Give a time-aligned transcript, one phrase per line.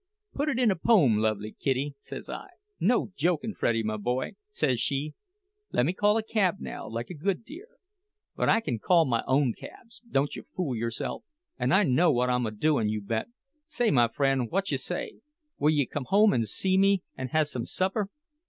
[0.33, 2.47] 'Put it in a pome, lovely Kitty,' says I.
[2.79, 5.13] 'No jokin', Freddie, my boy,' says she.
[5.71, 10.01] 'Lemme call a cab now, like a good dear'—but I can call my own cabs,
[10.09, 13.27] dontcha fool yourself—and I know what I'm a doin', you bet!
[13.67, 18.09] Say, my fren', whatcha say—willye come home an' see me, an' hassome supper?